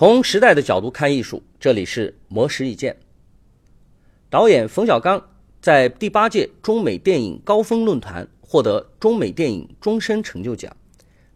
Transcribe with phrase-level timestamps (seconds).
[0.00, 2.96] 从时代的角度看艺术，这里是魔石意见。
[4.30, 5.22] 导演冯小刚
[5.60, 10.74] 在第八届中美电影高峰论坛获得中美电影终身成就奖，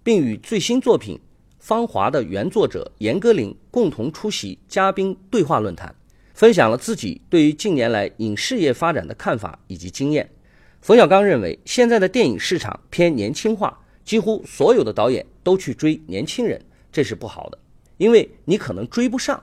[0.03, 1.17] 并与最新作品
[1.59, 5.95] 《芳华》的原作者严歌苓共同出席嘉宾对话论坛，
[6.33, 10.27] 分享了自己对于近年来影视业发展的看法以及经验。
[10.81, 16.59] 冯小刚认为，现在的电影市场偏年轻化，几乎所有的导演都去追年轻人，
[16.91, 17.59] 这是不好的，
[17.97, 19.43] 因为你可能追不上。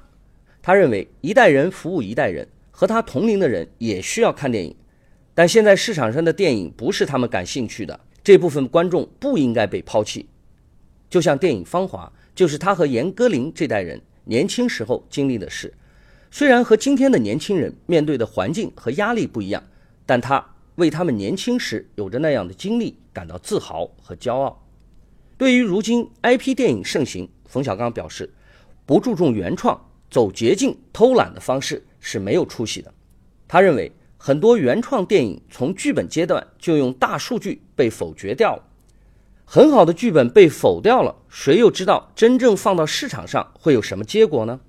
[0.61, 2.47] 他认为，一代人服务一代人。
[2.73, 4.75] 和他同龄的人也需要看电影，
[5.35, 10.27] 但现在市场上的电影不是他们感兴趣的，这部分观众不应该被抛弃。
[11.07, 15.71] 就像电影《芳华》，就是他和严歌苓这代人年轻时候经历的事。
[16.31, 19.61] 虽然和今天的年轻人面对的环境和压力不一样，
[20.07, 20.43] 但他
[20.77, 24.65] 为他们年轻时有着那样的经历感到自豪和骄傲。
[25.37, 28.33] 对于如今 IP 电影盛行，冯小刚表示，
[28.91, 29.79] 不注重原创。
[30.09, 32.93] 走捷径、偷懒的方式是没有出息的。
[33.47, 38.63] 他认为，很多原创电影从剧本阶段就用大数据被否决掉了。
[39.45, 44.59] 很好的剧本被否掉了，谁又知道真正放到市场上会有什么结果呢？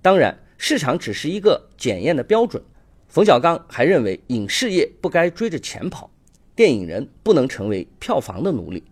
[0.00, 2.62] 当然，市场只是一个检验的标准。
[3.08, 6.08] 冯小刚还认为，影视业不该追着钱跑，
[6.54, 8.84] 电影人不能成为票房的奴隶。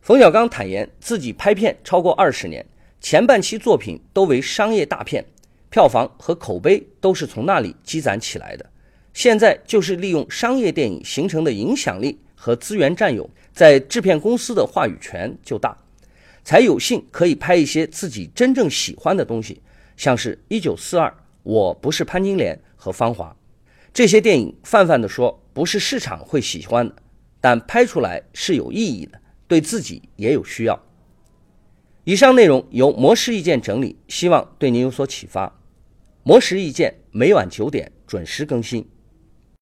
[0.00, 2.66] 冯小刚坦言，自己拍片超过二十年。
[3.00, 5.24] 前半期作品都为商业大片，
[5.70, 8.66] 票房和口碑都是从那里积攒起来的。
[9.12, 15.76] 现在就是利用商业电影形成的影响力和资源占有，在制片公司的话语权就大，
[16.44, 19.62] 才有幸可以拍一些自己真正喜欢的东西，
[19.96, 21.08] 像是《一九四二》
[21.44, 23.34] 《我不是潘金莲》和《芳华》
[23.94, 24.54] 这些电影。
[24.64, 26.94] 泛泛的说，不是市场会喜欢的，
[27.40, 30.85] 但拍出来是有意义的，对自己也有需要。
[32.06, 35.58] 以上内容由魔石意见整理，希望对您有所启发。
[36.22, 38.88] 魔石意见每晚九点准时更新。